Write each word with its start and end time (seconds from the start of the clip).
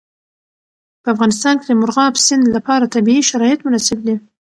په 1.03 1.07
افغانستان 1.13 1.53
کې 1.59 1.65
د 1.67 1.71
مورغاب 1.79 2.13
سیند 2.25 2.45
لپاره 2.55 2.91
طبیعي 2.95 3.23
شرایط 3.31 3.59
مناسب 3.65 3.99
دي. 4.05 4.15